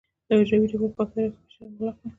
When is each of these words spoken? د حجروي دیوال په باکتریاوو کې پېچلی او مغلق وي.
د 0.27 0.29
حجروي 0.39 0.67
دیوال 0.69 0.91
په 0.93 0.95
باکتریاوو 0.97 1.33
کې 1.35 1.39
پېچلی 1.41 1.63
او 1.67 1.71
مغلق 1.73 1.95
وي. 1.99 2.09